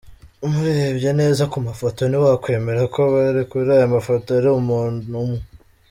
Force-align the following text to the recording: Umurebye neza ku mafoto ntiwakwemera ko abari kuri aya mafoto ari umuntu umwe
Umurebye 0.45 1.09
neza 1.21 1.43
ku 1.51 1.57
mafoto 1.67 2.01
ntiwakwemera 2.05 2.81
ko 2.93 2.97
abari 3.07 3.41
kuri 3.49 3.69
aya 3.75 3.93
mafoto 3.95 4.27
ari 4.39 4.49
umuntu 4.59 5.05
umwe 5.25 5.41